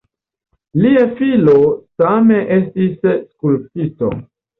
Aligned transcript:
Lia 0.85 1.01
filo 1.19 1.53
same 2.03 2.39
estis 2.57 2.97
skulptisto. 3.27 4.11